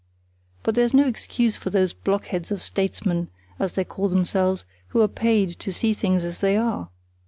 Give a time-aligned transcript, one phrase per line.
[0.63, 3.27] But there's no excuse for those blockheads of statesmen,
[3.59, 6.89] as they call themselves, who are paid to see things as they are.